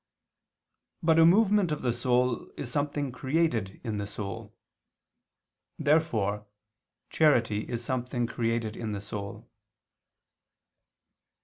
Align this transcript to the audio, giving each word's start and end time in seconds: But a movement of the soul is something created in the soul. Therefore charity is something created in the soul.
But 1.03 1.19
a 1.19 1.27
movement 1.27 1.71
of 1.71 1.83
the 1.83 1.93
soul 1.93 2.49
is 2.57 2.71
something 2.71 3.11
created 3.11 3.79
in 3.83 3.97
the 3.99 4.07
soul. 4.07 4.55
Therefore 5.77 6.47
charity 7.11 7.69
is 7.69 7.85
something 7.85 8.25
created 8.25 8.75
in 8.75 8.93
the 8.93 9.01
soul. 9.01 9.47